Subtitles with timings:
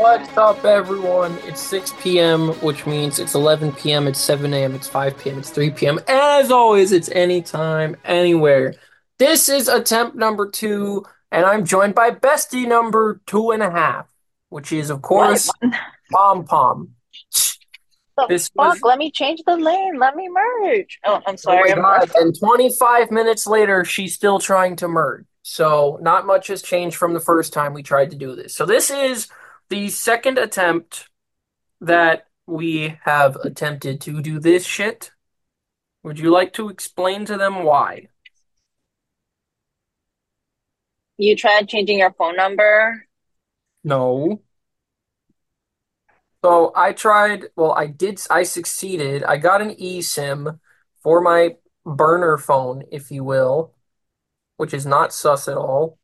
[0.00, 1.36] What's up, everyone?
[1.44, 5.50] It's 6 p.m., which means it's 11 p.m., it's 7 a.m., it's 5 p.m., it's
[5.50, 6.00] 3 p.m.
[6.08, 8.72] As always, it's anytime, anywhere.
[9.18, 14.06] This is attempt number two, and I'm joined by bestie number two and a half,
[14.48, 15.50] which is, of course,
[16.10, 16.92] Pom Pom.
[18.26, 18.56] This fuck?
[18.56, 19.98] was- Let me change the lane.
[19.98, 20.98] Let me merge.
[21.04, 21.72] Oh, I'm Oh sorry.
[21.72, 22.10] I'm God.
[22.16, 25.26] And 25 minutes later, she's still trying to merge.
[25.42, 28.54] So, not much has changed from the first time we tried to do this.
[28.54, 29.28] So, this is
[29.70, 31.08] the second attempt
[31.80, 35.12] that we have attempted to do this shit.
[36.02, 38.08] Would you like to explain to them why?
[41.18, 43.06] You tried changing your phone number.
[43.84, 44.42] No.
[46.42, 49.22] So, I tried, well, I did, I succeeded.
[49.24, 50.58] I got an eSIM
[51.02, 53.74] for my burner phone, if you will,
[54.56, 55.98] which is not sus at all.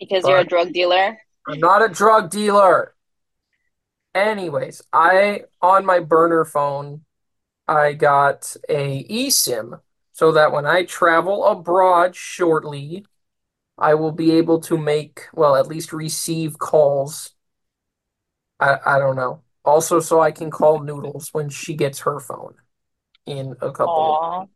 [0.00, 1.18] Because you're a drug dealer.
[1.48, 2.94] I'm not a drug dealer.
[4.14, 7.04] Anyways, I on my burner phone,
[7.68, 9.80] I got a eSIM
[10.12, 13.06] so that when I travel abroad shortly,
[13.78, 17.34] I will be able to make, well, at least receive calls.
[18.60, 19.42] I I don't know.
[19.64, 22.54] Also, so I can call Noodles when she gets her phone
[23.26, 24.20] in a couple.
[24.20, 24.46] Aw.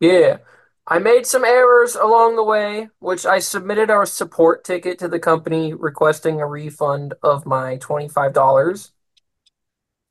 [0.00, 0.38] Yeah.
[0.86, 5.20] I made some errors along the way, which I submitted our support ticket to the
[5.20, 8.90] company requesting a refund of my $25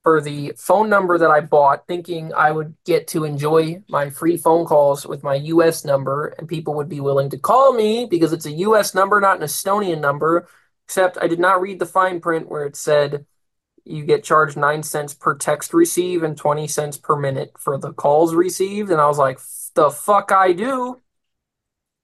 [0.03, 4.37] for the phone number that I bought, thinking I would get to enjoy my free
[4.37, 8.33] phone calls with my US number and people would be willing to call me because
[8.33, 10.47] it's a US number, not an Estonian number.
[10.87, 13.25] Except I did not read the fine print where it said
[13.85, 17.93] you get charged 9 cents per text receive and 20 cents per minute for the
[17.93, 18.89] calls received.
[18.89, 19.39] And I was like,
[19.73, 21.01] the fuck I do?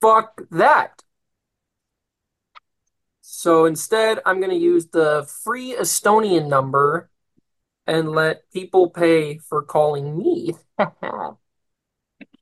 [0.01, 1.03] Fuck that.
[3.21, 7.09] So instead, I'm going to use the free Estonian number
[7.87, 10.53] and let people pay for calling me.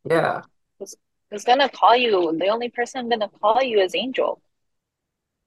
[0.09, 0.41] yeah.
[1.31, 2.35] Who's gonna call you?
[2.38, 4.41] The only person gonna call you is Angel.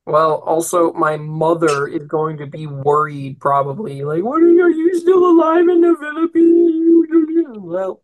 [0.06, 4.02] Well, also, my mother is going to be worried probably.
[4.02, 6.84] Like, what are you, are you still alive in the Philippines?
[7.60, 8.02] Well,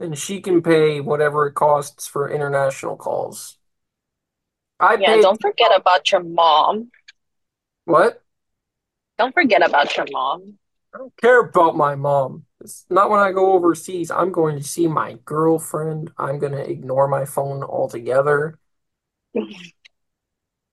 [0.00, 3.58] and she can pay whatever it costs for international calls.
[4.80, 6.90] I Yeah, paid don't forget about your mom.
[7.86, 8.22] what?
[9.18, 10.58] Don't forget about your mom.
[10.94, 12.44] I don't care about my mom.
[12.60, 14.10] It's not when I go overseas.
[14.10, 16.12] I'm going to see my girlfriend.
[16.18, 18.58] I'm going to ignore my phone altogether.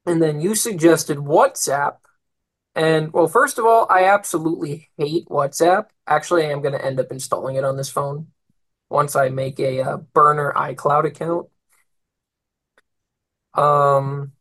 [0.05, 1.97] And then you suggested WhatsApp.
[2.75, 5.87] And well, first of all, I absolutely hate WhatsApp.
[6.07, 8.27] Actually, I am going to end up installing it on this phone
[8.91, 11.47] once I make a uh, burner iCloud account.
[13.53, 14.33] Um,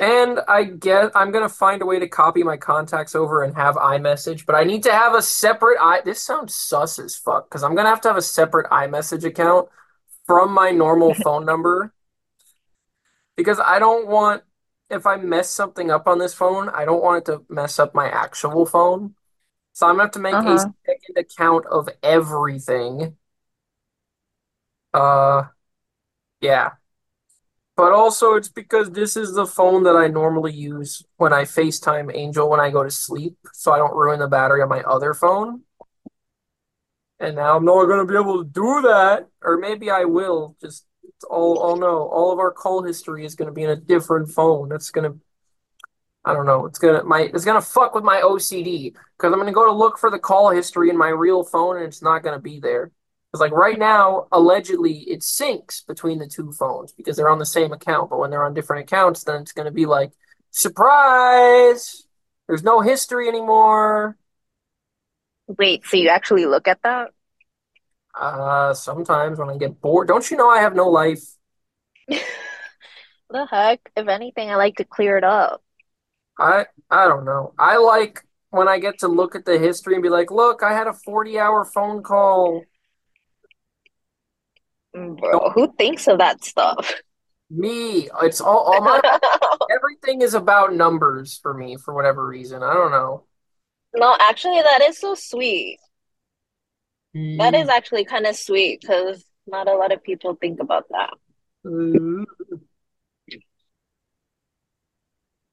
[0.00, 3.74] and I get I'm gonna find a way to copy my contacts over and have
[3.76, 6.00] iMessage, but I need to have a separate i.
[6.00, 9.68] This sounds sus as fuck because I'm gonna have to have a separate iMessage account
[10.26, 11.92] from my normal phone number
[13.36, 14.42] because I don't want
[14.88, 17.94] if I mess something up on this phone, I don't want it to mess up
[17.94, 19.14] my actual phone.
[19.80, 20.70] So I'm gonna have to make a Uh-huh.
[20.84, 23.16] second account of everything.
[24.92, 25.44] Uh,
[26.42, 26.72] yeah.
[27.76, 32.14] But also, it's because this is the phone that I normally use when I FaceTime
[32.14, 35.14] Angel when I go to sleep, so I don't ruin the battery on my other
[35.14, 35.62] phone.
[37.18, 40.56] And now I'm not going to be able to do that, or maybe I will.
[40.60, 43.70] Just it's all, oh no, all of our call history is going to be in
[43.70, 44.68] a different phone.
[44.68, 45.18] That's going to,
[46.30, 46.66] I don't know.
[46.66, 49.98] It's gonna my it's gonna fuck with my OCD because I'm gonna go to look
[49.98, 52.92] for the call history in my real phone and it's not gonna be there.
[53.32, 57.46] Because like right now, allegedly it syncs between the two phones because they're on the
[57.46, 60.12] same account, but when they're on different accounts, then it's gonna be like,
[60.52, 62.06] surprise!
[62.46, 64.16] There's no history anymore.
[65.58, 67.08] Wait, so you actually look at that?
[68.14, 71.22] Uh, sometimes when I get bored, don't you know I have no life?
[73.30, 73.92] The heck?
[73.96, 75.62] If anything, I like to clear it up.
[76.40, 77.52] I I don't know.
[77.58, 80.72] I like when I get to look at the history and be like, look, I
[80.72, 82.64] had a 40 hour phone call.
[84.96, 86.94] Mm, Bro, who thinks of that stuff?
[87.50, 89.00] Me, it's all, all my
[89.74, 92.62] everything is about numbers for me for whatever reason.
[92.62, 93.24] I don't know.
[93.94, 95.78] No, actually, that is so sweet.
[97.12, 101.10] That is actually kind of sweet because not a lot of people think about that.
[101.66, 102.24] Mm.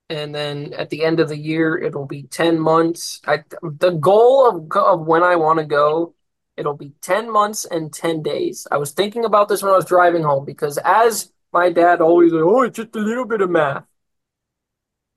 [0.09, 3.21] And then at the end of the year, it'll be 10 months.
[3.27, 6.15] I, the goal of, of when I want to go,
[6.55, 8.67] it'll be 10 months and 10 days.
[8.71, 12.31] I was thinking about this when I was driving home because as my dad always
[12.31, 13.85] said, oh, it's just a little bit of math.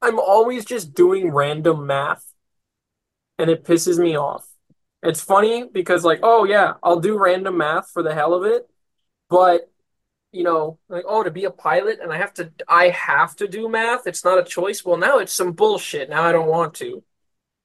[0.02, 2.24] I'm always just doing random math
[3.38, 4.46] and it pisses me off.
[5.02, 8.68] It's funny because like, oh yeah, I'll do random math for the hell of it,
[9.28, 9.69] but
[10.32, 13.48] you know, like, oh, to be a pilot and I have to I have to
[13.48, 14.06] do math.
[14.06, 14.84] It's not a choice.
[14.84, 16.08] Well, now it's some bullshit.
[16.08, 17.02] Now I don't want to.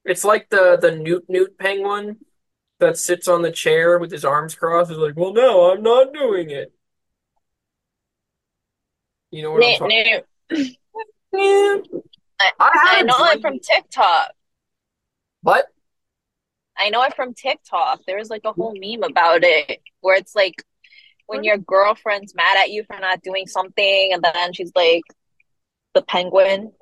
[0.04, 2.18] It's like the the Noot Noot penguin
[2.80, 6.12] that sits on the chair with his arms crossed is like, well, no, I'm not
[6.12, 6.72] doing it.
[9.30, 10.26] You know what I'm talking Newt.
[10.50, 10.66] about?
[12.38, 14.32] I, I I know it from TikTok.
[15.42, 15.66] What?
[16.78, 18.00] I know it from TikTok.
[18.06, 20.62] There was like a whole meme about it where it's like
[21.26, 25.02] when your girlfriend's mad at you for not doing something, and then she's like
[25.94, 26.72] the penguin.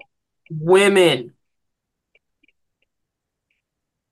[0.51, 1.33] Women.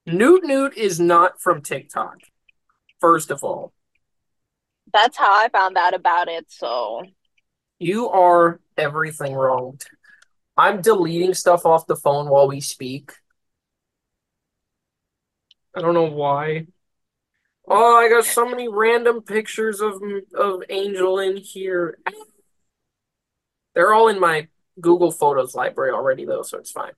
[0.05, 2.17] Noot Noot is not from TikTok,
[2.99, 3.73] first of all.
[4.91, 6.45] That's how I found out about it.
[6.49, 7.03] So
[7.79, 9.79] You are everything wrong.
[10.57, 13.13] I'm deleting stuff off the phone while we speak.
[15.75, 16.67] I don't know why.
[17.67, 20.01] Oh, I got so many random pictures of
[20.35, 21.97] of Angel in here.
[23.73, 24.47] They're all in my
[24.79, 26.93] Google Photos library already, though, so it's fine.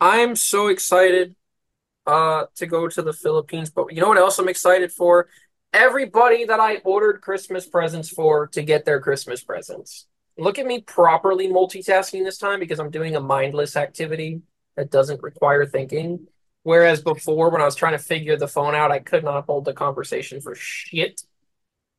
[0.00, 1.34] I'm so excited
[2.06, 5.28] uh to go to the Philippines, but you know what else I'm excited for?
[5.72, 10.06] Everybody that I ordered Christmas presents for to get their Christmas presents.
[10.38, 14.42] Look at me properly multitasking this time because I'm doing a mindless activity
[14.76, 16.28] that doesn't require thinking.
[16.62, 19.64] Whereas before, when I was trying to figure the phone out, I could not hold
[19.64, 21.22] the conversation for shit.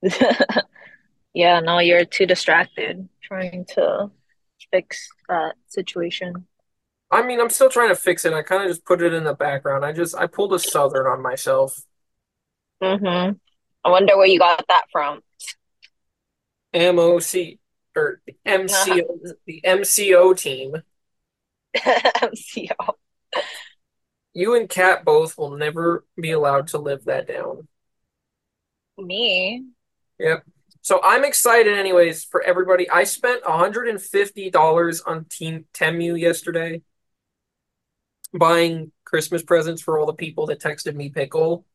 [1.33, 4.11] yeah, no, you're too distracted trying to
[4.71, 6.47] fix that situation.
[7.09, 8.33] I mean, I'm still trying to fix it.
[8.33, 9.83] I kind of just put it in the background.
[9.83, 11.81] I just I pulled a Southern on myself.
[12.81, 13.33] Mm-hmm.
[13.83, 15.21] I wonder where you got that from.
[16.73, 17.59] MOC
[17.95, 19.03] or the MCO
[19.45, 20.75] the MCO team.
[21.77, 22.93] MCO.
[24.33, 27.67] You and Kat both will never be allowed to live that down.
[28.97, 29.65] Me.
[30.19, 30.43] Yep.
[30.81, 32.89] So I'm excited anyways for everybody.
[32.89, 36.81] I spent $150 on Team Temu yesterday
[38.33, 41.65] buying Christmas presents for all the people that texted me pickle.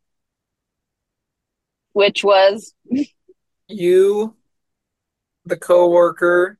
[1.92, 2.74] Which was
[3.68, 4.36] You,
[5.44, 6.58] the coworker,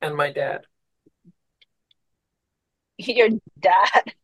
[0.00, 0.62] and my dad.
[2.98, 3.28] your
[3.60, 4.14] dad.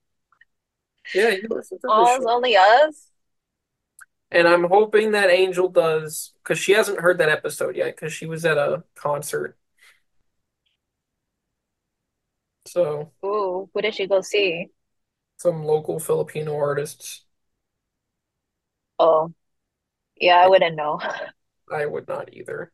[1.15, 2.29] Yeah, you listen to show.
[2.29, 3.11] only us?
[4.33, 8.27] And I'm hoping that Angel does, because she hasn't heard that episode yet, because she
[8.27, 9.57] was at a concert.
[12.67, 14.69] So, Ooh, who did she go see?
[15.39, 17.25] some local Filipino artists.
[18.99, 19.33] Oh,
[20.21, 21.01] yeah, I wouldn't know.
[21.73, 22.73] I would not either.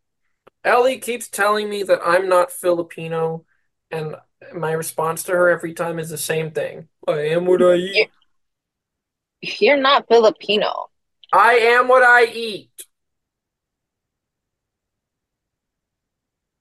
[0.65, 3.45] Ellie keeps telling me that I'm not Filipino,
[3.91, 4.17] and
[4.55, 6.89] my response to her every time is the same thing.
[7.07, 8.11] I am what I eat.
[9.43, 10.87] You're not Filipino.
[11.33, 12.71] I am what I eat.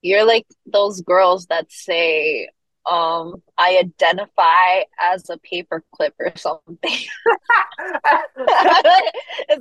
[0.01, 2.49] You're like those girls that say,
[2.89, 6.67] um, I identify as a paperclip or something.
[6.85, 7.07] Is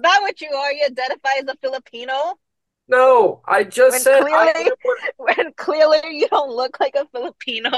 [0.02, 0.73] that what you are?
[0.73, 2.35] You identify as a Filipino?
[2.88, 4.99] No, I just When said clearly, what.
[5.16, 7.71] when clearly you don't look like a Filipino.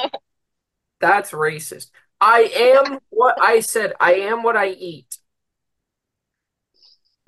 [1.00, 1.90] That's racist.
[2.20, 3.92] I am what I said.
[4.00, 5.18] I am what I eat.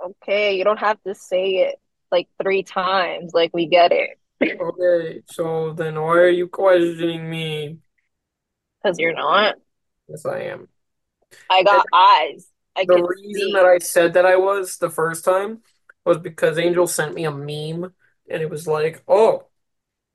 [0.05, 1.77] Okay, you don't have to say it
[2.13, 3.33] like three times.
[3.35, 4.19] Like we get it.
[4.61, 7.79] Okay, so then why are you questioning me?
[8.83, 9.57] Because you're not.
[10.09, 10.69] Yes, I am.
[11.51, 12.47] I got eyes.
[12.77, 13.55] I The reason see.
[13.55, 15.63] that I said that I was the first time
[16.05, 17.93] was because Angel sent me a meme
[18.31, 19.47] and it was like, oh,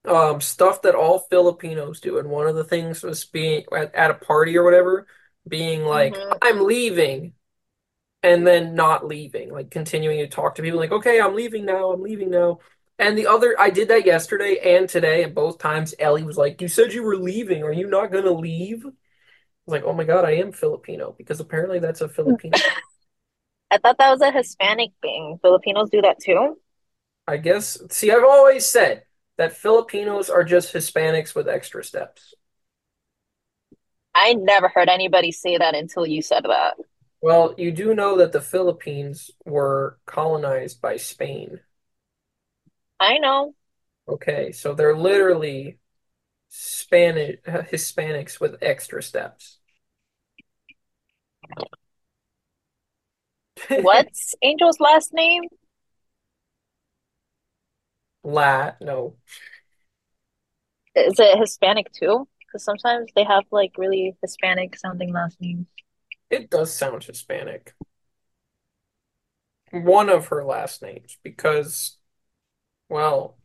[0.06, 2.20] um, stuff that all Filipinos do.
[2.20, 5.08] And one of the things was being at, at a party or whatever,
[5.48, 7.34] being like, hmm I'm leaving,
[8.24, 11.92] and then not leaving, like continuing to talk to people, like, okay, I'm leaving now,
[11.92, 12.60] I'm leaving now.
[13.00, 16.62] And the other, I did that yesterday and today, and both times Ellie was like,
[16.62, 17.64] You said you were leaving.
[17.64, 18.86] Are you not gonna leave?
[18.86, 18.94] I was
[19.68, 22.62] like, Oh my God, I am Filipino because apparently that's a Filipino.
[23.72, 25.40] I thought that was a Hispanic thing.
[25.42, 26.58] Filipinos do that too.
[27.28, 27.78] I guess.
[27.92, 29.04] See, I've always said
[29.38, 32.34] that Filipinos are just Hispanics with extra steps.
[34.16, 36.76] I never heard anybody say that until you said that.
[37.24, 41.62] Well, you do know that the Philippines were colonized by Spain.
[43.00, 43.54] I know.
[44.08, 45.80] Okay, so they're literally
[46.50, 49.60] Spanish Hispanics with extra steps.
[53.76, 55.44] What's Angel's last name?
[58.24, 59.18] La, no.
[60.96, 62.28] Is it Hispanic too?
[62.40, 65.68] Because sometimes they have like really Hispanic sounding last names.
[66.30, 67.76] It does sound Hispanic.
[69.72, 71.98] One of her last names, because,
[72.90, 73.38] well.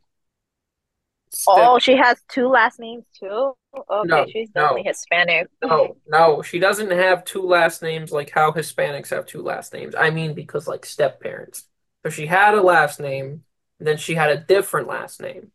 [1.46, 3.54] Oh, she has two last names too?
[4.02, 5.48] No, Okay, she's definitely no, Hispanic.
[5.70, 6.42] no, no.
[6.42, 9.94] She doesn't have two last names like how Hispanics have two last names.
[9.96, 11.68] I mean, because like step parents.
[12.04, 13.44] So she had a last name,
[13.78, 15.52] and then she had a different last name.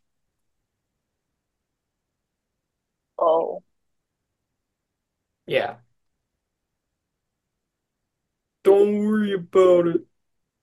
[3.18, 3.62] Oh,
[5.46, 5.76] Yeah.
[8.64, 10.00] Don't worry about it.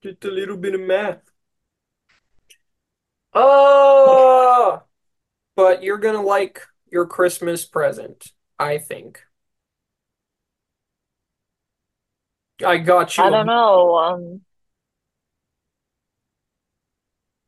[0.02, 1.22] Just a little bit of math.
[3.34, 4.82] Oh,
[5.56, 9.22] but you're gonna like your Christmas present, I think.
[12.64, 13.96] I got you I don't know.
[13.96, 14.40] Um,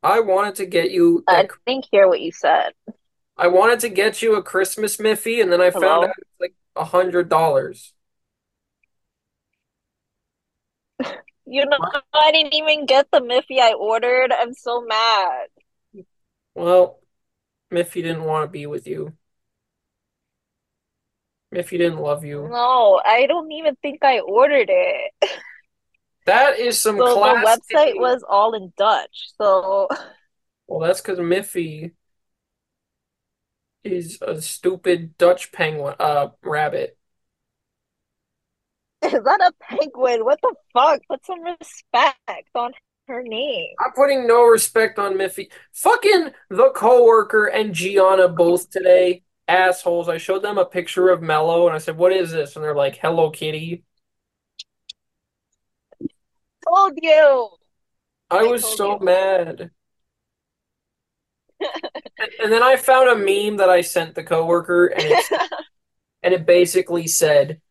[0.01, 2.73] I wanted to get you I didn't hear what you said.
[3.37, 6.53] I wanted to get you a Christmas Miffy, and then I found out it's like
[6.75, 7.93] a hundred dollars.
[11.47, 11.77] You know,
[12.13, 14.31] I didn't even get the Miffy I ordered.
[14.31, 15.47] I'm so mad.
[16.55, 16.99] Well,
[17.71, 19.13] Miffy didn't want to be with you.
[21.53, 22.47] Miffy didn't love you.
[22.49, 25.11] No, I don't even think I ordered it.
[26.25, 29.29] That is some So the website was all in Dutch.
[29.37, 29.87] So
[30.67, 31.91] Well, that's because Miffy
[33.83, 36.97] is a stupid Dutch penguin, uh, rabbit.
[39.13, 40.25] is that a penguin?
[40.25, 41.01] What the fuck?
[41.07, 42.71] Put some respect on
[43.07, 43.75] her name.
[43.79, 45.51] I'm putting no respect on Miffy.
[45.73, 50.09] Fucking the coworker and Gianna both today, assholes.
[50.09, 52.75] I showed them a picture of Mello and I said, "What is this?" And they're
[52.75, 53.83] like, "Hello Kitty."
[56.67, 57.49] Told you.
[58.31, 59.05] I I was so you.
[59.05, 59.69] mad.
[61.59, 65.13] And, and then I found a meme that I sent the coworker, and
[66.23, 67.61] and it basically said,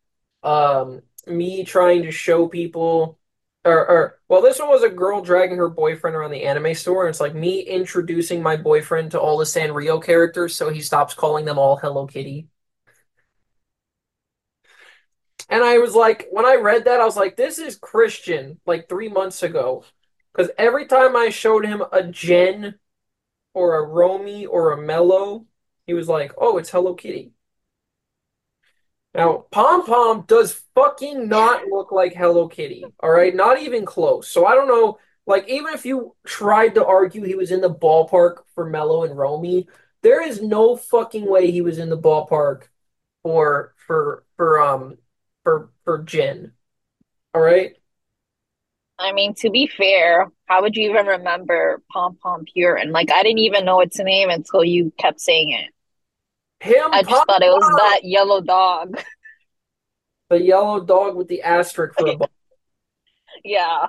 [0.45, 3.19] um, me trying to show people,
[3.65, 7.05] or, or well, this one was a girl dragging her boyfriend around the anime store,
[7.05, 11.15] and it's like me introducing my boyfriend to all the Sanrio characters, so he stops
[11.15, 12.49] calling them all Hello Kitty.
[15.49, 18.89] And I was like, when I read that, I was like, this is Christian, like
[18.89, 19.85] three months ago,
[20.33, 22.79] because every time I showed him a Jen
[23.55, 25.47] or a Romy or a Mello,
[25.87, 27.33] he was like, oh, it's Hello Kitty.
[29.15, 32.95] Now, Pom Pom does fucking not look like Hello Kitty.
[33.01, 34.29] All right, not even close.
[34.29, 34.99] So I don't know.
[35.27, 39.17] Like, even if you tried to argue he was in the ballpark for Mello and
[39.17, 39.69] Romy,
[40.03, 42.65] there is no fucking way he was in the ballpark
[43.23, 44.99] for for for um
[45.45, 46.53] for for Jen.
[47.35, 47.77] All right,
[48.99, 52.93] I mean, to be fair, how would you even remember Pom Pom Purin?
[52.93, 55.74] Like, I didn't even know its name until you kept saying it.
[56.61, 58.99] Him I just thought it was that yellow dog.
[60.31, 62.31] the yellow dog with the asterisk for a ball.
[63.45, 63.87] Yeah.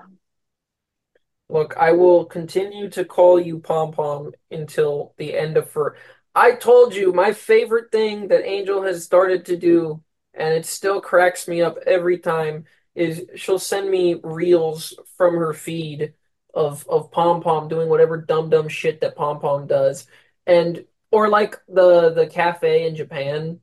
[1.50, 5.96] Look, I will continue to call you Pom Pom until the end of for.
[6.34, 10.04] I told you my favorite thing that Angel has started to do,
[10.34, 15.54] and it still cracks me up every time, is she'll send me reels from her
[15.54, 16.14] feed
[16.54, 20.08] of of Pom Pom doing whatever dumb dumb shit that Pom Pom does,
[20.48, 23.62] and or like the the cafe in Japan,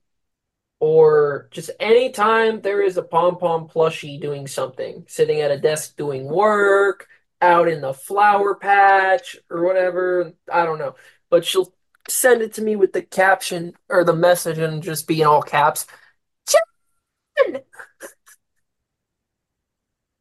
[0.80, 5.94] or just anytime there is a Pom Pom plushie doing something, sitting at a desk
[5.98, 7.08] doing work
[7.42, 10.32] out in the flower patch or whatever.
[10.50, 10.94] I don't know.
[11.28, 11.74] But she'll
[12.08, 15.42] send it to me with the caption or the message and just be in all
[15.42, 15.86] caps.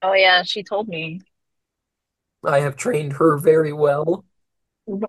[0.03, 1.21] Oh, yeah, she told me.
[2.43, 4.25] I have trained her very well.
[4.89, 5.05] Mm-hmm.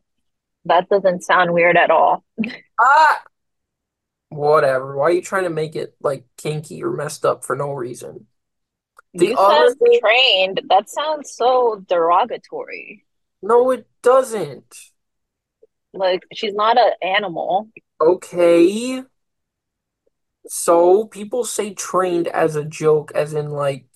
[0.65, 2.25] That doesn't sound weird at all.
[2.79, 3.23] Ah,
[4.29, 4.97] whatever.
[4.97, 8.27] Why are you trying to make it like kinky or messed up for no reason?
[9.15, 10.61] The You other thing, trained.
[10.69, 13.05] That sounds so derogatory.
[13.43, 14.93] no, it doesn't.
[15.95, 17.69] Like, she's not an animal.
[18.01, 19.05] Okay.
[20.47, 23.87] So people say trained as a joke, as in like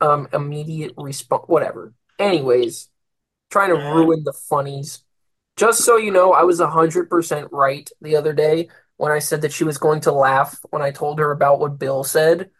[0.00, 1.94] um immediate response, whatever.
[2.18, 2.90] Anyways,
[3.50, 5.03] trying to ruin the funnies.
[5.56, 9.52] Just so you know, I was 100% right the other day when I said that
[9.52, 12.50] she was going to laugh when I told her about what Bill said.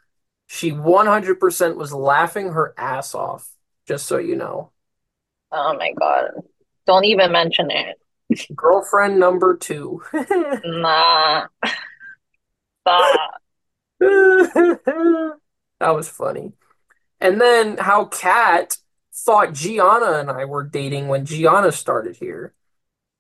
[0.47, 3.49] She 100% was laughing her ass off,
[3.87, 4.71] just so you know.
[5.51, 6.31] Oh my God.
[6.87, 7.99] Don't even mention it.
[8.55, 10.03] Girlfriend number two.
[10.65, 11.47] Nah,
[12.83, 13.41] stop.
[15.81, 16.53] That was funny.
[17.21, 18.77] And then how Kat
[19.15, 22.55] thought Gianna and I were dating when Gianna started here.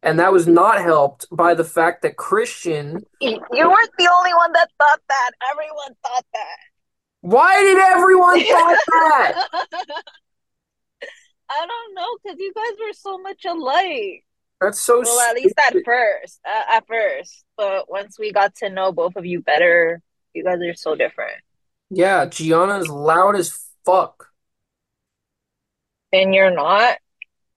[0.04, 3.02] And that was not helped by the fact that Christian.
[3.20, 5.30] You weren't the only one that thought that.
[5.50, 6.56] Everyone thought that.
[7.23, 9.49] Why did everyone thought that?
[11.50, 14.25] I don't know, because you guys were so much alike.
[14.61, 16.40] That's so Well, at least at first.
[16.46, 17.44] Uh, at first.
[17.56, 20.02] But once we got to know both of you better,
[20.34, 21.38] you guys are so different.
[21.88, 24.28] Yeah, Gianna is loud as fuck.
[26.12, 26.99] And you're not?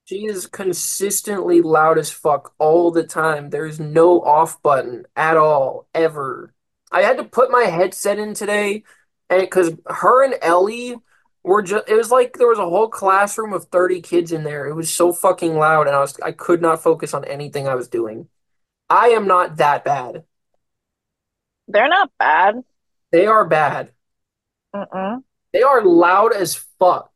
[0.08, 3.50] She is consistently loud as fuck all the time.
[3.50, 6.54] There's no off button at all, ever.
[6.90, 8.84] I had to put my headset in today,
[9.28, 10.96] and because her and Ellie
[11.42, 14.66] were just, it was like there was a whole classroom of 30 kids in there.
[14.66, 17.74] It was so fucking loud, and I was, I could not focus on anything I
[17.74, 18.28] was doing.
[18.88, 20.24] I am not that bad.
[21.66, 22.64] They're not bad.
[23.12, 23.92] They are bad.
[24.74, 25.22] Mm-mm.
[25.52, 27.07] They are loud as fuck.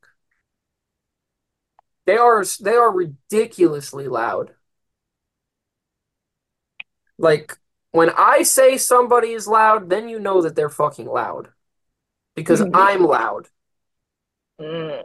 [2.06, 4.54] They are they are ridiculously loud.
[7.18, 7.56] Like
[7.92, 11.48] when I say somebody is loud, then you know that they're fucking loud
[12.34, 13.48] because I'm loud.
[14.60, 15.04] Mm,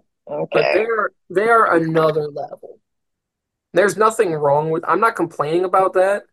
[0.54, 2.80] But they're they are another level.
[3.74, 6.24] There's nothing wrong with I'm not complaining about that,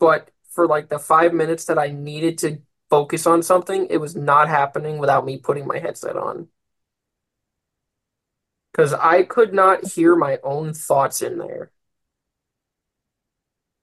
[0.00, 4.16] but for like the five minutes that I needed to focus on something, it was
[4.16, 6.48] not happening without me putting my headset on.
[8.72, 11.70] Because I could not hear my own thoughts in there.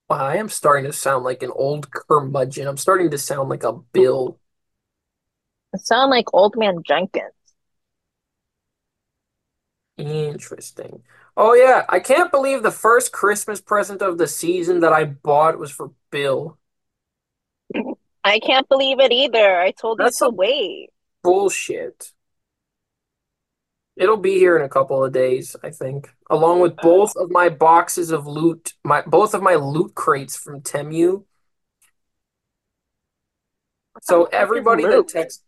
[0.10, 2.68] Wow, I am starting to sound like an old curmudgeon.
[2.68, 4.40] I'm starting to sound like a Bill.
[5.74, 7.36] You sound like Old Man Jenkins.
[9.98, 11.04] Interesting.
[11.38, 15.58] Oh yeah, I can't believe the first Christmas present of the season that I bought
[15.60, 16.58] was for Bill.
[18.24, 19.60] I can't believe it either.
[19.60, 20.90] I told you to wait.
[21.24, 22.14] bullshit.
[23.96, 27.48] It'll be here in a couple of days, I think, along with both of my
[27.48, 31.24] boxes of loot, my both of my loot crates from Temu.
[34.02, 35.44] So oh, everybody that texts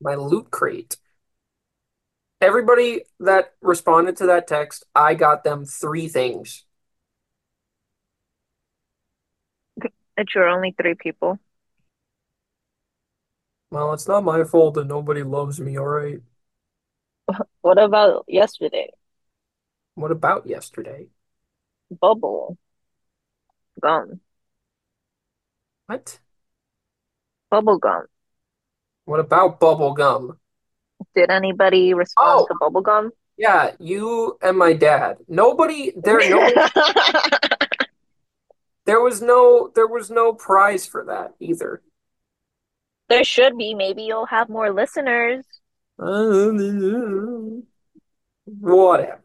[0.00, 0.96] my loot crate,
[2.40, 6.64] everybody that responded to that text, I got them three things.
[10.16, 11.38] It's your only three people.
[13.70, 16.20] Well, it's not my fault that nobody loves me, all right?
[17.60, 18.90] What about yesterday?
[19.96, 21.08] What about yesterday?
[21.90, 22.56] Bubble
[23.80, 24.20] gum.
[25.86, 26.20] What?
[27.50, 28.06] Bubble gum.
[29.06, 30.38] What about bubble gum?
[31.16, 33.10] Did anybody respond Oh, to bubble gum?
[33.36, 35.18] yeah, you and my dad.
[35.28, 36.54] Nobody there, nobody
[38.86, 41.82] there was no there was no prize for that either.
[43.08, 43.74] There should be.
[43.74, 45.44] Maybe you'll have more listeners.
[48.46, 49.20] Whatever.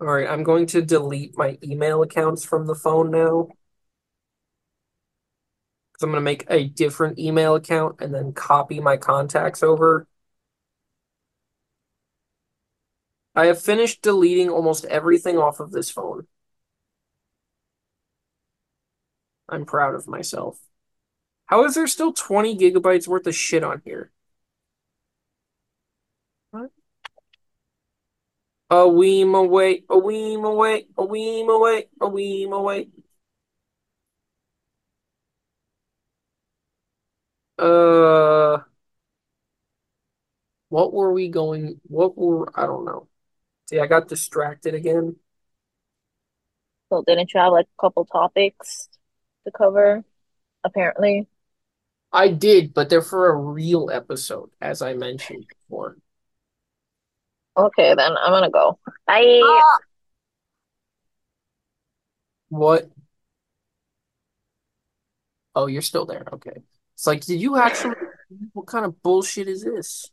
[0.00, 3.48] All right, I'm going to delete my email accounts from the phone now
[5.92, 10.06] because I'm going to make a different email account and then copy my contacts over.
[13.34, 16.26] I have finished deleting almost everything off of this phone.
[19.50, 20.60] I'm proud of myself.
[21.50, 24.12] How is there still 20 gigabytes worth of shit on here?
[26.52, 26.70] What?
[28.70, 32.88] A weem away, a weem away, a weem away, a weem away.
[37.58, 38.58] Uh,
[40.68, 41.80] what were we going?
[41.88, 43.08] What were, I don't know.
[43.68, 45.16] See, I got distracted again.
[46.90, 48.88] So didn't you have like a couple topics
[49.44, 50.04] to cover?
[50.62, 51.26] Apparently.
[52.12, 55.96] I did, but they're for a real episode, as I mentioned before.
[57.56, 58.78] Okay, then I'm gonna go.
[59.06, 59.40] Bye.
[59.42, 59.78] Ah!
[62.48, 62.90] What?
[65.54, 66.24] Oh, you're still there.
[66.32, 66.62] Okay.
[66.94, 67.94] It's like, did you actually,
[68.52, 70.10] what kind of bullshit is this?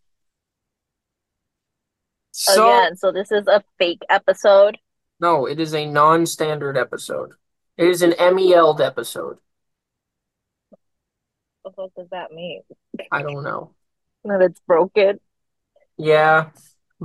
[2.31, 4.77] So, Again, so this is a fake episode.
[5.19, 7.33] no, it is a non-standard episode.
[7.77, 9.37] It is an MEL'd episode.
[11.67, 12.61] What the fuck does that mean?
[13.11, 13.71] I don't know.
[14.23, 15.19] That it's broken.
[15.97, 16.51] Yeah.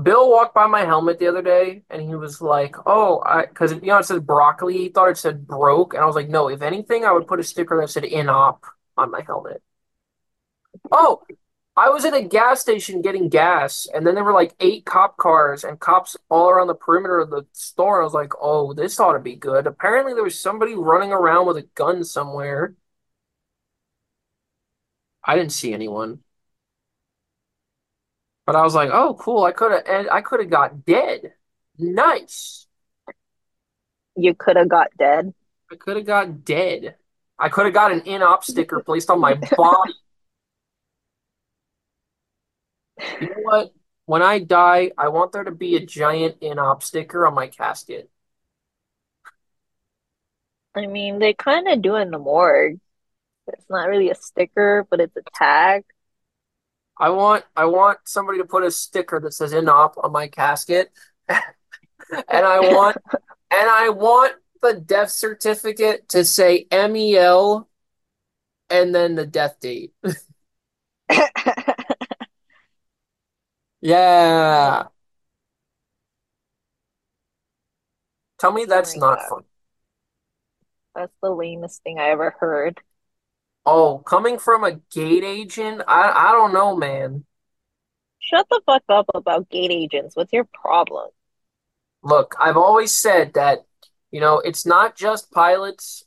[0.01, 3.73] Bill walked by my helmet the other day and he was like, "Oh, I because
[3.73, 4.79] you know it says broccoli.
[4.79, 7.41] He thought it said broke, and I was like, "No, if anything, I would put
[7.41, 8.65] a sticker that said in op
[8.97, 9.63] on my helmet."
[10.91, 11.23] Oh,
[11.77, 15.17] I was at a gas station getting gas, and then there were like eight cop
[15.17, 18.01] cars and cops all around the perimeter of the store.
[18.01, 21.47] I was like, "Oh, this ought to be good." Apparently, there was somebody running around
[21.47, 22.75] with a gun somewhere.
[25.25, 26.23] I didn't see anyone,
[28.47, 29.45] but I was like, "Oh, cool.
[29.45, 31.35] I could have and I could have got dead.
[31.79, 32.67] Nice."
[34.17, 35.35] You could have got dead.
[35.71, 36.97] I could have got dead.
[37.39, 39.95] I could have got an in-op sticker placed on my body.
[43.21, 43.73] You know what?
[44.07, 48.11] When I die, I want there to be a giant in-op sticker on my casket.
[50.75, 52.81] I mean, they kind of do in the morgue.
[53.49, 55.85] It's not really a sticker, but it's a tag.
[56.99, 60.91] I want I want somebody to put a sticker that says in-op on my casket.
[62.31, 62.97] And I want
[63.51, 67.69] and I want the death certificate to say MEL
[68.71, 69.93] and then the death date.
[73.81, 74.89] Yeah.
[78.39, 79.23] Tell me Oh that's my not God.
[79.23, 79.45] fun.
[80.95, 82.81] That's the lamest thing I ever heard.
[83.67, 87.25] Oh, coming from a gate agent, I I don't know, man.
[88.21, 90.17] Shut the fuck up about gate agents.
[90.17, 91.11] What's your problem?
[92.03, 93.65] Look, I've always said that,
[94.11, 96.05] you know, it's not just pilots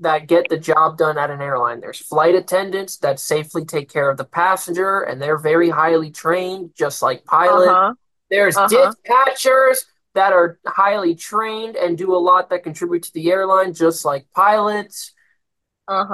[0.00, 1.80] that get the job done at an airline.
[1.80, 6.72] There's flight attendants that safely take care of the passenger, and they're very highly trained,
[6.76, 7.78] just like pilots.
[7.78, 7.94] Uh-huh.
[8.30, 8.94] There's Uh-huh.
[8.94, 14.04] dispatchers that are highly trained and do a lot that contribute to the airline, just
[14.04, 15.12] like pilots.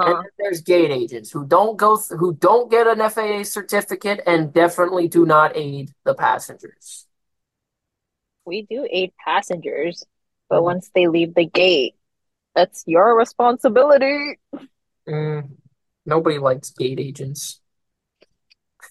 [0.05, 0.23] And Uh-huh.
[0.23, 4.53] then there's gate agents who don't go th- who don't get an FAA certificate and
[4.53, 7.07] definitely do not aid the passengers.
[8.45, 10.03] We do aid passengers,
[10.49, 10.63] but Mhm.
[10.63, 11.95] once they leave the gate,
[12.55, 14.37] that's your responsibility.
[15.07, 15.57] Mm,
[16.05, 17.61] nobody likes gate agents.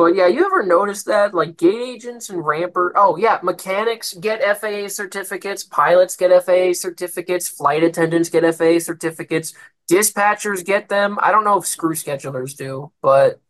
[0.00, 1.34] But yeah, you ever notice that?
[1.34, 2.94] Like gate agents and ramper.
[2.96, 9.52] Oh yeah, mechanics get FAA certificates, pilots get FAA certificates, flight attendants get FAA certificates,
[9.92, 11.18] dispatchers get them.
[11.20, 13.42] I don't know if screw schedulers do, but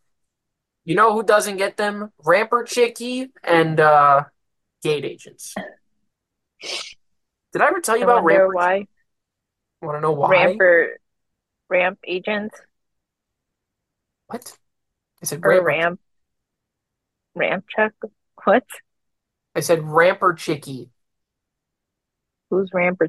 [0.85, 2.11] you know who doesn't get them?
[2.27, 4.25] Ramper Chicky and uh
[4.83, 5.55] gate agents.
[7.53, 8.53] Did I ever tell you I about ramper?
[8.57, 8.87] why
[9.83, 10.31] Want to know why?
[10.35, 10.99] ramper
[11.69, 12.61] ramp agents
[14.27, 14.59] What?
[15.23, 16.01] I said ramp ramp
[17.69, 17.93] check.
[18.45, 18.65] What?
[19.55, 20.91] I said ramper Chicky.
[22.51, 23.09] Who's ramper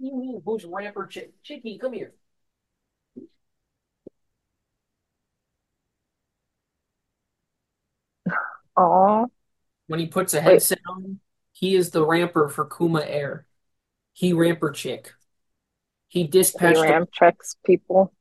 [0.00, 0.42] do you mean?
[0.44, 1.32] Who's ramper Chick?
[1.42, 1.78] Chicky?
[1.78, 2.12] Come here.
[8.76, 9.26] Oh,
[9.88, 11.18] When he puts a wait, headset on,
[11.52, 13.44] he is the ramper for Kuma Air.
[14.12, 15.14] He ramper chick.
[16.08, 18.12] He he dispatched the ramp checks people.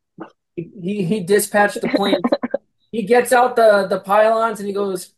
[0.55, 2.21] he he dispatched the plane.
[2.97, 5.13] He gets out the the pylons and he goes,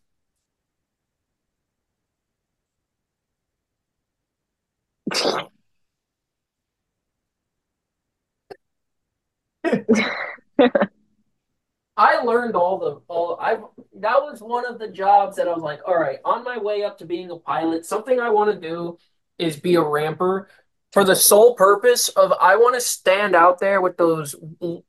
[11.97, 13.55] I learned all the all I
[13.99, 16.83] that was one of the jobs that I was like, all right, on my way
[16.83, 18.97] up to being a pilot, something I want to do
[19.37, 20.47] is be a ramper
[20.91, 24.35] for the sole purpose of I want to stand out there with those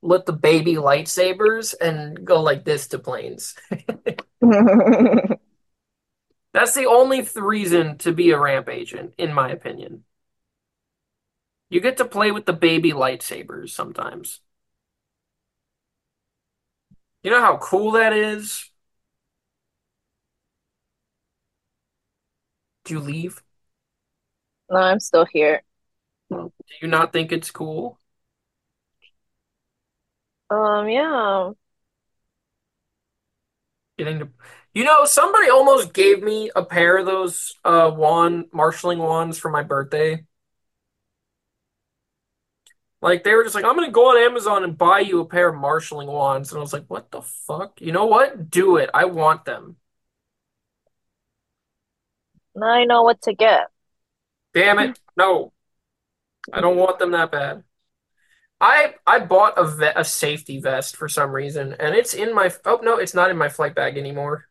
[0.01, 3.55] with the baby lightsabers and go like this to planes.
[6.53, 10.03] That's the only th reason to be a ramp agent, in my opinion.
[11.69, 14.41] You get to play with the baby lightsabers sometimes.
[17.23, 18.69] You know how cool that is?
[22.83, 23.41] Do you leave?
[24.69, 25.61] No, I'm still here.
[26.31, 27.99] Do you not think it's cool?
[30.49, 31.51] Um, yeah.
[33.97, 34.29] Getting to,
[34.73, 39.49] you know, somebody almost gave me a pair of those uh wand marshalling wands for
[39.49, 40.25] my birthday.
[43.01, 45.49] Like they were just like, I'm gonna go on Amazon and buy you a pair
[45.49, 47.81] of marshalling wands, and I was like, what the fuck?
[47.81, 48.49] You know what?
[48.49, 48.89] Do it.
[48.93, 49.75] I want them.
[52.55, 53.67] Now I know what to get.
[54.53, 54.99] Damn it.
[55.17, 55.51] No,
[56.51, 57.63] I don't want them that bad.
[58.59, 62.51] I I bought a ve a safety vest for some reason, and it's in my
[62.65, 64.47] oh no, it's not in my flight bag anymore.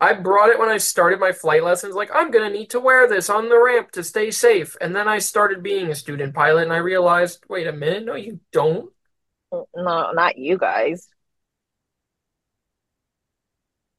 [0.00, 3.08] I brought it when I started my flight lessons, like I'm gonna need to wear
[3.08, 4.76] this on the ramp to stay safe.
[4.80, 8.14] And then I started being a student pilot, and I realized, wait a minute, no,
[8.14, 8.90] you don't.
[9.52, 11.08] Mm, no, not you guys.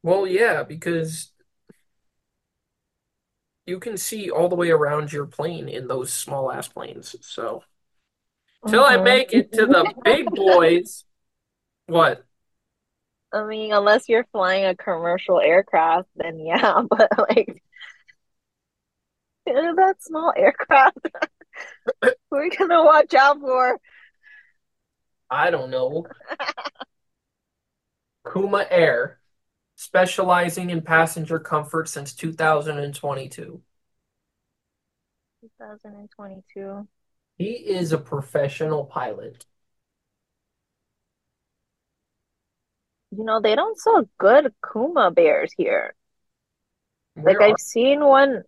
[0.03, 1.28] Well, yeah, because
[3.69, 7.15] you can see all the way around your plane in those small ass planes.
[7.21, 7.63] So
[8.65, 11.05] till I hmm make it to the big boys,
[11.88, 12.25] what?
[13.32, 17.62] I mean, unless you're flying a commercial aircraft, then yeah, but like
[19.45, 20.97] that small aircraft,
[22.32, 23.79] we're gonna watch out for.
[25.29, 26.12] I don't know.
[28.23, 29.19] Kuma Air.
[29.79, 33.61] Specializing in passenger comfort since 2022.
[35.41, 36.87] 2022.
[37.37, 39.45] He is a professional pilot.
[43.11, 45.95] You know, they don't sell good Kuma bears here.
[47.15, 48.43] Like are I've seen one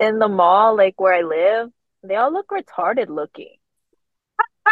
[0.00, 1.70] in the mall, like where I live.
[2.02, 3.59] They all look retarded looking.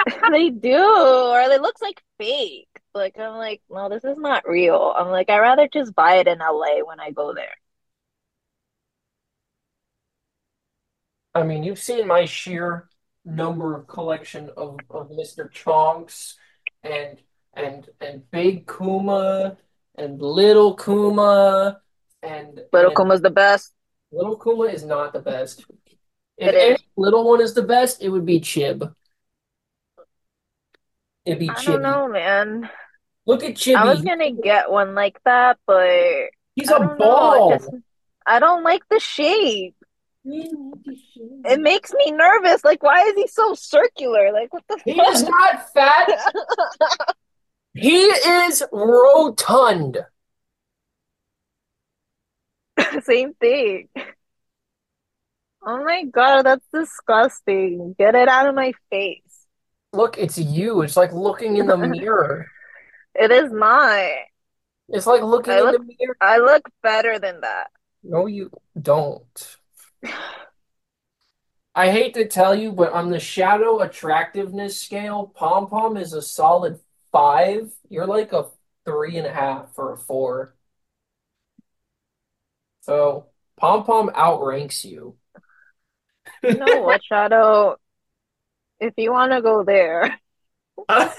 [0.33, 2.69] They do, or it looks like fake.
[2.95, 4.95] Like I'm like, no, this is not real.
[4.97, 7.55] I'm like, I'd rather just buy it in LA when I go there.
[11.35, 12.89] I mean, you've seen my sheer
[13.25, 15.49] number of collection of, of Mr.
[15.49, 16.35] Chonks
[16.83, 17.19] and
[17.55, 19.57] and and Big Kuma
[19.97, 21.81] and Little Kuma
[22.23, 23.73] and Little and Kuma's the best.
[24.11, 25.65] Little Kuma is not the best.
[26.39, 28.95] If It any little one is the best, it would be Chib.
[31.29, 32.71] It'd be I don't know, man.
[33.27, 33.77] Look at Chibi.
[33.77, 36.95] I was gonna get one like that, but I He's a don't know.
[36.95, 37.59] It ball.
[37.59, 37.71] just
[38.27, 39.75] I don't like the shape.
[40.25, 42.65] It makes me nervous.
[42.65, 44.33] Like, why is he so circular?
[44.33, 46.09] Like, what the He is not fat.
[47.75, 49.99] He is rotund.
[53.03, 53.89] Same thing.
[55.63, 57.95] Oh my God, that's disgusting.
[57.99, 59.28] Get it out of my face.
[59.93, 60.83] Look, it's you.
[60.83, 62.47] It's like looking in the mirror.
[63.15, 64.11] It is not.
[64.89, 66.17] It's like looking I in the mirror.
[66.21, 67.69] I look better than that.
[68.03, 69.57] No, you don't.
[71.75, 76.23] I hate to tell you, but on the shadow attractiveness scale, Pom Pom is a
[76.23, 76.81] solid
[77.13, 77.71] five.
[77.89, 78.47] You're like a
[78.85, 80.55] three and a half or a four.
[82.81, 85.17] So Pom Pom outranks you.
[86.43, 87.77] You know what, Shadow?
[88.81, 90.19] If you want to go there,
[90.89, 91.11] I'm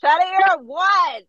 [0.00, 1.22] Shadow, you're a one.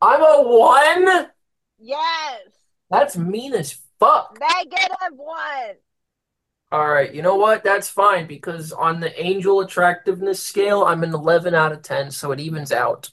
[0.00, 1.30] I'm a one?
[1.78, 2.52] Yes,
[2.90, 4.40] That's mean as fuck.
[4.40, 5.76] negative one.
[6.72, 7.64] All right, you know what?
[7.64, 12.30] That's fine because on the angel attractiveness scale, I'm an 11 out of 10, so
[12.32, 13.10] it evens out.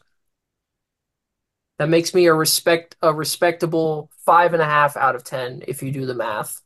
[1.78, 5.84] That makes me a respect a respectable five and a half out of 10 if
[5.84, 6.62] you do the math.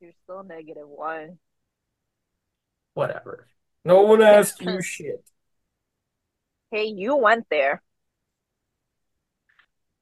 [0.00, 1.38] You're still negative one.
[2.94, 3.46] Whatever.
[3.84, 5.24] No one asked you shit.
[6.72, 7.80] Hey, you went there.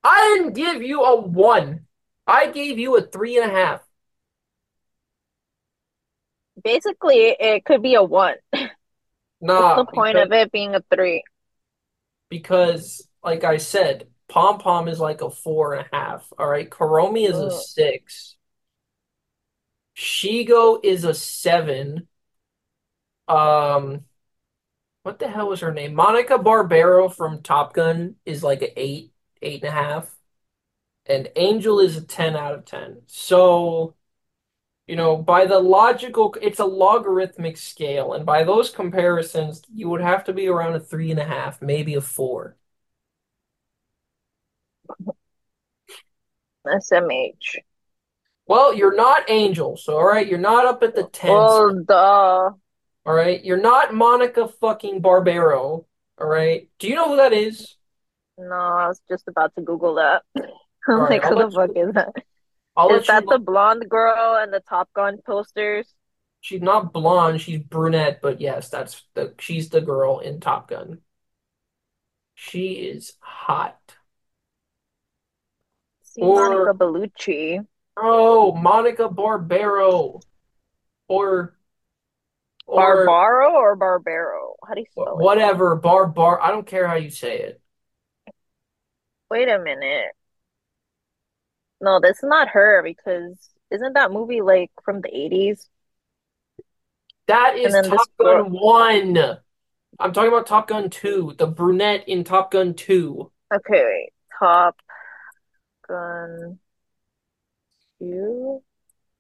[0.03, 1.87] I didn't give you a one.
[2.27, 3.83] I gave you a three and a half.
[6.63, 8.37] Basically, it could be a one.
[9.41, 11.23] What's the point because, of it being a three?
[12.31, 16.33] because like I said, Pom Pom is like a four and a half.
[16.39, 18.37] All right, Kuromi is a six.
[19.97, 22.09] Shego is a seven.
[23.29, 24.05] Um,
[25.03, 25.95] what the hell was her name?
[25.95, 30.17] Monica Barbero from Top Gun is like an eight, eight and a half.
[31.07, 33.03] And Angel is a 10 out of 10.
[33.07, 33.95] So,
[34.87, 38.15] you know, by the logical, it's a logarithmic scale.
[38.15, 41.63] And by those comparisons, you would have to be around a three and a half,
[41.63, 42.57] maybe a four.
[46.65, 47.59] SMH.
[48.47, 51.63] Well, you're not Angel, so all right, you're not up at the 10s.
[51.63, 52.53] Well, duh.
[53.07, 55.85] All right, you're not Monica fucking Barbero.
[56.19, 57.77] All right, do you know who that is?
[58.39, 60.23] No, I was just about to Google that.
[60.89, 61.89] I'm right, like, I'll who the fuck you.
[61.89, 62.13] is that?
[62.77, 63.41] I'll Is that the look.
[63.41, 65.95] blonde girl and the Top Gun posters?
[66.41, 71.01] She's not blonde, she's brunette, but yes, that's the she's the girl in Top Gun.
[72.37, 73.97] She is hot.
[76.03, 77.67] See Or Monica Bellucci.
[77.97, 80.23] Oh, Monica Barbero,
[81.09, 81.57] or
[82.67, 84.55] or Barbaro or Barbero?
[84.67, 85.23] How do you spell it?
[85.23, 85.77] whatever.
[85.77, 86.41] Bar Bar.
[86.41, 87.61] I don't care how you say it.
[89.31, 90.13] Wait a minute.
[91.81, 95.67] No, that's not her because isn't that movie like from the 80s?
[97.27, 98.45] That is Top girl.
[98.45, 99.39] Gun 1.
[100.01, 103.31] I'm talking about Top Gun 2, the brunette in Top Gun 2.
[103.55, 104.11] Okay, wait.
[104.39, 104.77] Top
[105.89, 106.59] Gun
[108.11, 108.63] 2?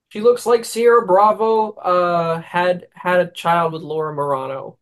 [0.09, 4.79] She looks like Sierra Bravo uh had had a child with Laura Morano,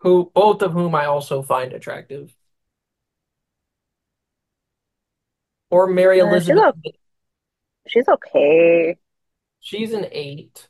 [0.00, 2.34] who both of whom I also find attractive.
[5.70, 6.74] Or Mary Uh, she's Elizabeth.
[7.86, 8.96] she's okay.
[9.60, 10.68] She's an 8.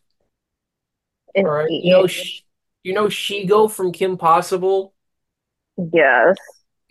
[1.34, 1.72] An All right.
[1.80, 2.44] You know she,
[2.82, 4.94] you know Shego from Kim Possible?
[5.92, 6.38] Yes.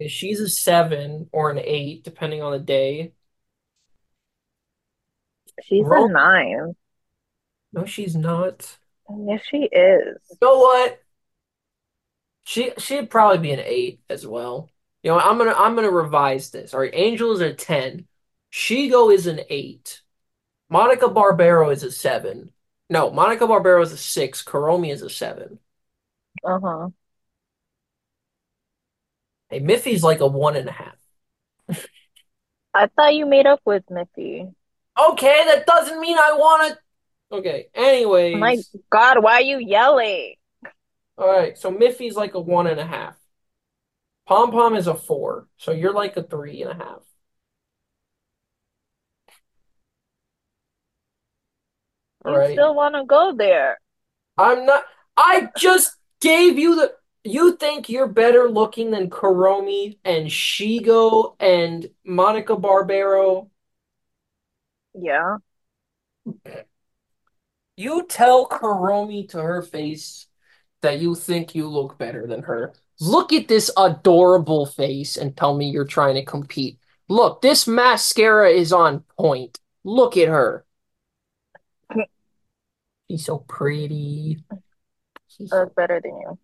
[0.08, 3.14] She's a 7 or an 8 depending on the day.
[5.64, 6.76] She's a nine.
[7.74, 8.78] No, she's not.
[9.28, 10.18] Yes, she is.
[10.30, 11.02] You know what?
[12.44, 14.70] She she'd probably be an eight as well.
[15.04, 16.74] You know, I'm gonna I'm gonna revise this.
[16.74, 18.08] All right, Angel is a 10.
[18.52, 20.02] Shego is an eight.
[20.70, 22.52] Monica Barbero is a seven.
[22.90, 24.44] No, Monica Barbero is a six.
[24.44, 25.60] Kuromi is a seven.
[26.44, 26.90] Uh-huh.
[29.52, 30.96] Hey, Miffy's like a one and a half.
[32.74, 34.54] I thought you made up with Miffy.
[34.98, 37.38] Okay, that doesn't mean I want to.
[37.38, 38.40] Okay, anyways.
[38.40, 38.80] My.
[38.90, 40.36] God, why are you yelling?
[41.18, 43.18] All right, so Miffy's like a one and a half.
[44.26, 47.02] Pom Pom is a four, so you're like a three and a half.
[52.24, 52.52] All You right.
[52.52, 53.80] still want to go there?
[54.38, 54.84] I'm not.
[55.18, 56.94] I just gave you the.
[57.24, 63.50] You think you're better looking than Kuromi and Shego and Monica Barbero?
[64.96, 65.38] Yeah.
[67.78, 70.28] You tell Kuromi to her face
[70.82, 72.74] that you think you look better than her.
[73.00, 76.80] Look at this adorable face and tell me you're trying to compete.
[77.08, 79.60] Look, this mascara is on point.
[79.84, 80.66] Look at her.
[83.10, 84.44] She's so pretty.
[85.28, 86.40] She's so, better than you.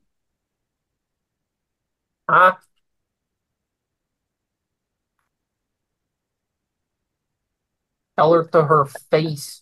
[2.29, 2.55] Huh?
[8.17, 9.61] Tell her to her face.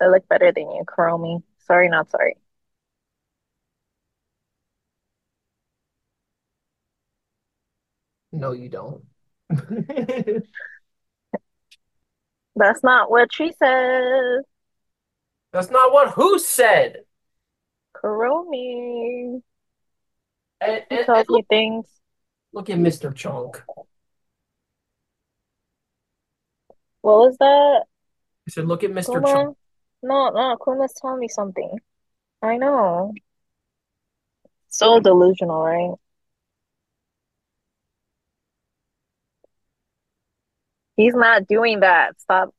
[0.00, 1.42] I look better than you, Kuromi.
[1.66, 2.36] Sorry, not sorry.
[8.32, 9.04] No, you don't.
[12.56, 14.44] That's not what she says.
[15.52, 17.04] That's not what who said.
[17.94, 19.42] Kuromi.
[20.60, 21.86] And, She and, and tells me look, things.
[22.52, 23.14] look at Mr.
[23.14, 23.62] Chunk.
[27.02, 27.84] What was that?
[28.48, 29.24] I said, look at Mr.
[29.24, 29.56] Chunk.
[30.02, 31.78] No, no, Kuma's telling me something.
[32.42, 33.12] I know.
[34.68, 35.94] So delusional, right?
[40.96, 42.20] He's not doing that.
[42.20, 42.54] Stop.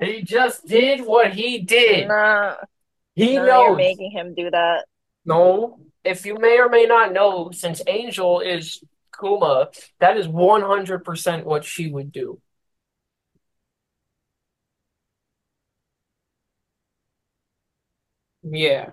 [0.00, 2.08] He just did what he did.
[2.08, 2.56] Nah,
[3.14, 4.84] He nah, you're making him do that.
[5.24, 8.82] No, if you may or may not know, since Angel is
[9.18, 9.68] Kuma,
[10.00, 12.40] that is 100% what she would do.
[18.42, 18.92] Yeah.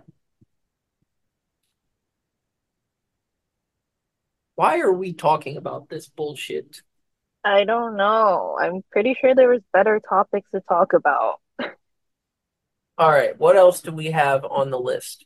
[4.56, 6.84] Why are we talking about this bullshit?
[7.44, 8.58] I don't know.
[8.62, 11.40] I'm pretty sure there was better topics to talk about.
[12.98, 15.26] All right, what else do we have on the list?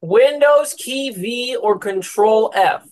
[0.00, 2.86] Windows key V or Control F?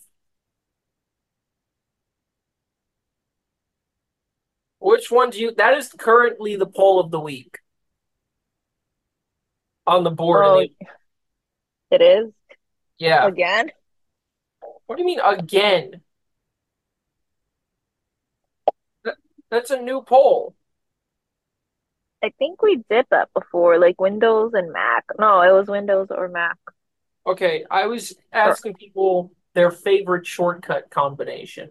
[4.79, 5.55] Which one do you?
[5.55, 7.59] That is currently the poll of the week
[9.87, 10.45] on the board.
[10.45, 10.87] Oh, the-
[11.91, 12.33] it is
[12.99, 13.27] yeah.
[13.27, 13.73] again.
[14.87, 16.03] What do you mean again?
[19.05, 19.17] That-
[19.51, 20.55] That's a new poll.
[22.23, 25.05] I think we did that before, like Windows and Mac.
[25.19, 26.59] No, it was Windows or Mac.
[27.27, 31.71] Okay, I was asking people their favorite shortcut combination.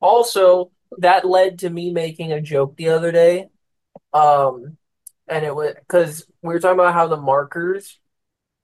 [0.00, 3.48] Also, that led to me making a joke the other day.
[4.12, 4.78] Um,
[5.28, 7.98] and it was because we were talking about how the markers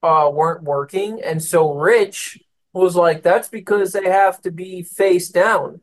[0.03, 2.40] uh weren't working, and so Rich
[2.75, 5.81] was like, "That's because they have to be face down,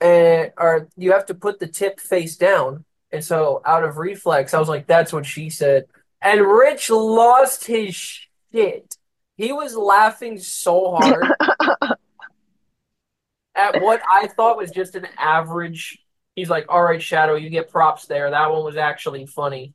[0.00, 4.54] and or you have to put the tip face down." And so, out of reflex,
[4.54, 5.86] I was like, "That's what she said."
[6.20, 8.96] And Rich lost his shit.
[9.36, 11.32] He was laughing so hard
[13.54, 15.98] at what I thought was just an average.
[16.34, 18.30] He's like, "All right, Shadow, you get props there.
[18.30, 19.74] That one was actually funny."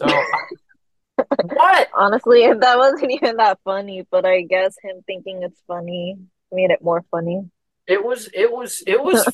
[0.00, 0.06] So,
[1.42, 1.88] what?
[1.94, 6.16] Honestly, that wasn't even that funny, but I guess him thinking it's funny
[6.50, 7.50] made it more funny.
[7.86, 9.26] It was, it was, it was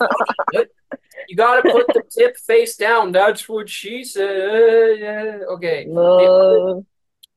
[1.29, 3.13] you got to put the tip face down.
[3.13, 5.43] That's what she said.
[5.43, 5.85] Okay.
[5.87, 6.87] The other, No.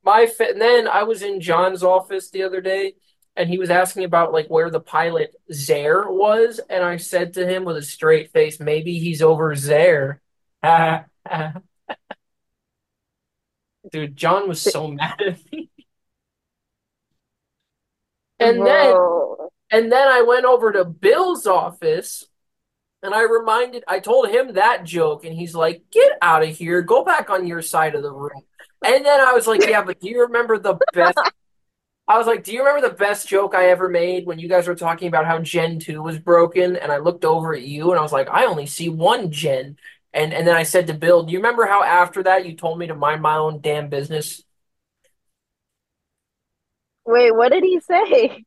[0.03, 2.95] my fa- and then I was in John's office the other day,
[3.35, 7.47] and he was asking about like where the pilot Zare was, and I said to
[7.47, 10.21] him with a straight face, "Maybe he's over there."
[13.91, 15.69] Dude, John was so mad at me.
[18.39, 18.95] And then
[19.71, 22.25] and then I went over to Bill's office
[23.04, 26.82] and I reminded I told him that joke and he's like, "Get out of here.
[26.82, 28.43] Go back on your side of the room."
[28.84, 31.18] And then I was like, "Yeah, but do you remember the best
[32.08, 34.68] I was like, "Do you remember the best joke I ever made when you guys
[34.68, 38.00] were talking about how Gen 2 was broken?" And I looked over at you and
[38.00, 39.78] I was like, "I only see one Gen."
[40.14, 42.80] And and then I said to Bill, "Do you remember how after that you told
[42.80, 44.43] me to mind my own damn business?"
[47.06, 48.43] Wait, what did he say?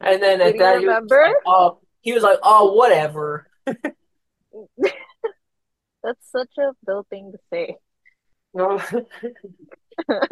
[0.00, 1.22] And then Did at you that he was remember?
[1.22, 3.48] like, "Oh," he was like, "Oh, whatever."
[6.02, 7.76] That's such a Bill thing to say.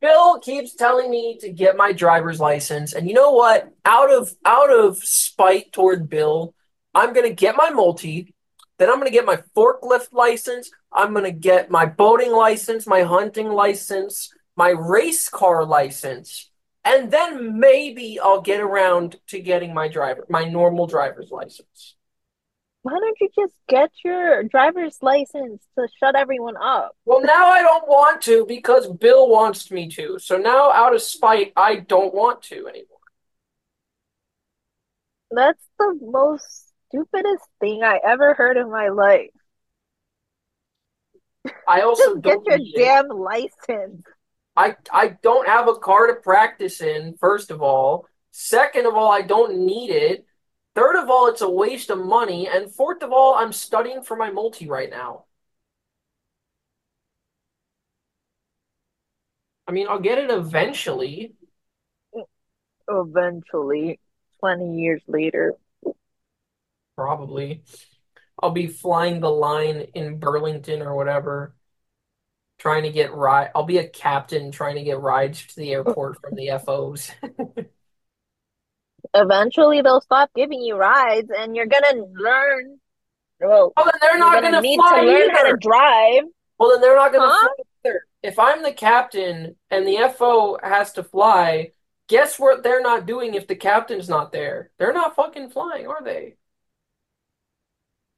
[0.00, 3.72] Bill keeps telling me to get my driver's license, and you know what?
[3.84, 6.54] Out of out of spite toward Bill,
[6.94, 8.34] I'm gonna get my multi,
[8.78, 13.48] then I'm gonna get my forklift license, I'm gonna get my boating license, my hunting
[13.48, 16.50] license, my race car license,
[16.84, 21.94] and then maybe I'll get around to getting my driver my normal driver's license.
[22.82, 26.96] Why don't you just get your driver's license to shut everyone up?
[27.04, 30.18] Well, now I don't want to because Bill wants me to.
[30.18, 32.98] So now, out of spite, I don't want to anymore.
[35.32, 39.30] That's the most stupidest thing I ever heard in my life.
[41.66, 42.92] I also Just get your need it.
[42.92, 44.04] damn license.
[44.56, 48.06] I I don't have a car to practice in, first of all.
[48.32, 50.26] Second of all, I don't need it.
[50.74, 52.46] Third of all, it's a waste of money.
[52.48, 55.24] And fourth of all, I'm studying for my multi right now.
[59.66, 61.34] I mean, I'll get it eventually,
[62.88, 63.98] Eventually,
[64.38, 65.56] 20 years later.
[66.96, 67.62] probably.
[68.42, 71.54] I'll be flying the line in Burlington or whatever,
[72.58, 73.50] trying to get ride.
[73.54, 77.10] I'll be a captain trying to get rides to the airport from the FOs.
[79.14, 82.80] Eventually, they'll stop giving you rides and you're gonna learn.
[83.40, 86.24] Well, Well, then they're not gonna gonna need to fly learn how to drive.
[86.58, 87.48] Well, then they're not gonna Huh?
[87.48, 88.06] fly either.
[88.22, 91.72] If I'm the captain and the FO has to fly,
[92.08, 94.70] guess what they're not doing if the captain's not there?
[94.78, 96.36] They're not fucking flying, are they?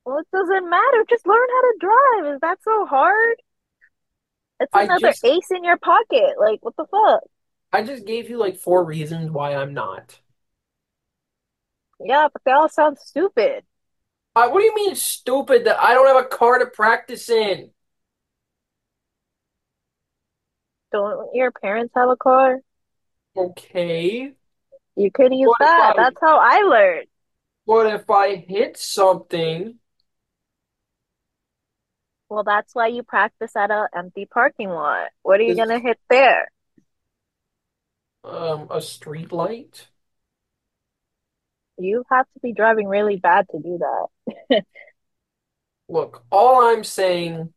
[0.07, 1.05] Well, it doesn't matter.
[1.11, 2.35] Just learn how to drive.
[2.35, 3.37] Is that so hard?
[4.59, 6.35] It's another just ace in your pocket.
[6.41, 7.23] Like, what the fuck?
[7.75, 10.19] I just gave you like four reasons why I'm not.
[12.05, 13.65] Yeah, but they all sound stupid.
[14.37, 17.71] Uh, what do you mean stupid that I don't have a car to practice in?
[20.93, 22.61] Don't your parents have a car?
[23.37, 24.35] Okay.
[24.97, 25.93] You could use What that.
[25.93, 27.07] I That's how I learned.
[27.67, 29.79] what if I hit something?
[32.29, 35.09] Well, that's why you practice at an empty parking lot.
[35.23, 36.49] What are you gonna hit there?
[38.25, 39.89] um a street light?
[41.79, 44.65] You have to be driving really bad to do that.
[45.89, 47.53] Look, all I'm saying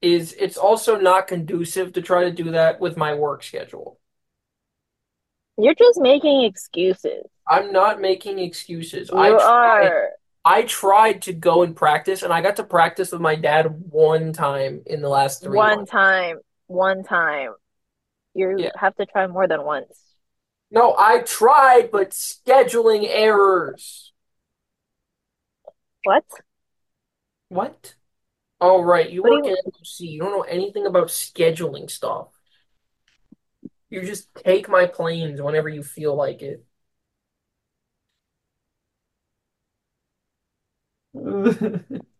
[0.00, 3.98] is it's also not conducive to try to do that with my work schedule.
[5.56, 7.24] You're just making excuses.
[7.46, 9.10] I'm not making excuses.
[9.14, 10.10] I You tried are
[10.44, 14.32] I tried to go and practice and I got to practice with my dad one
[14.32, 15.86] time in the last three one months.
[15.86, 17.54] time, one time.
[18.34, 18.72] You Yeah.
[18.76, 20.11] have to try more than once.
[20.72, 24.12] No, I tried, but scheduling errors.
[26.04, 26.24] What?
[27.48, 27.94] What?
[28.60, 29.10] Oh, right.
[29.10, 30.06] You What work you in MOC.
[30.06, 32.28] You don't know anything about scheduling stuff.
[33.90, 36.64] You just take my planes whenever you feel like it.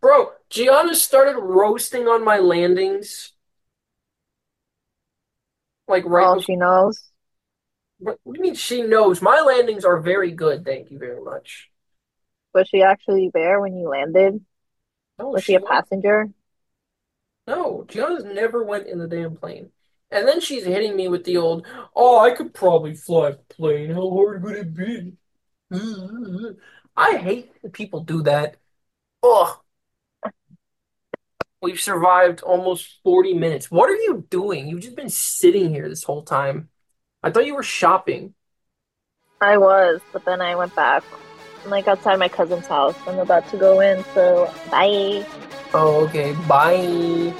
[0.00, 3.32] Bro, Gianna started roasting on my landings,
[5.88, 7.10] like right all she knows?
[7.98, 9.20] What, what do you mean she knows?
[9.22, 11.70] My landings are very good, thank you very much.
[12.54, 14.44] Was she actually there when you landed?
[15.18, 16.30] No, Was she she a passenger?
[17.46, 19.70] No, Gianna's never went in the damn plane.
[20.10, 23.90] And then she's hitting me with the old, oh, I could probably fly a plane.
[23.90, 25.16] How hard would it be?
[26.96, 28.56] I hate when people do that.
[29.22, 29.60] Ugh.
[31.62, 33.70] We've survived almost 40 minutes.
[33.70, 34.68] What are you doing?
[34.68, 36.68] You've just been sitting here this whole time.
[37.26, 38.34] I thought you were shopping.
[39.40, 41.02] I was, but then I went back.
[41.64, 42.94] I'm like outside my cousin's house.
[43.04, 45.26] I'm about to go in, so bye.
[45.74, 46.34] Oh, okay.
[46.46, 47.32] Bye.